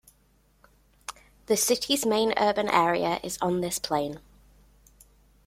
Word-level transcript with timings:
The 1.45 1.55
city's 1.55 2.07
main 2.07 2.33
urban 2.35 2.67
area 2.69 3.19
is 3.21 3.37
on 3.39 3.61
this 3.61 3.77
plain. 3.77 4.19